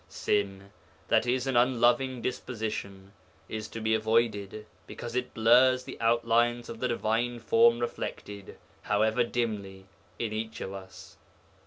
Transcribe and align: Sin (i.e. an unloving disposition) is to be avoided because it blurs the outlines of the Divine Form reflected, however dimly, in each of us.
Sin 0.09 0.71
(i.e. 1.11 1.39
an 1.45 1.55
unloving 1.55 2.23
disposition) 2.23 3.11
is 3.47 3.67
to 3.67 3.79
be 3.79 3.93
avoided 3.93 4.65
because 4.87 5.15
it 5.15 5.31
blurs 5.35 5.83
the 5.83 5.95
outlines 6.01 6.69
of 6.69 6.79
the 6.79 6.87
Divine 6.87 7.37
Form 7.37 7.77
reflected, 7.77 8.57
however 8.81 9.23
dimly, 9.23 9.85
in 10.17 10.33
each 10.33 10.59
of 10.59 10.73
us. 10.73 11.17